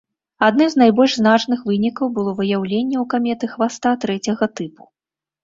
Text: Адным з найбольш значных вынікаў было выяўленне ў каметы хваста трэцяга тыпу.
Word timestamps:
Адным 0.45 0.69
з 0.73 0.79
найбольш 0.81 1.11
значных 1.21 1.59
вынікаў 1.71 2.05
было 2.15 2.31
выяўленне 2.41 2.97
ў 3.03 3.05
каметы 3.13 3.45
хваста 3.53 3.95
трэцяга 4.07 4.45
тыпу. 4.57 4.83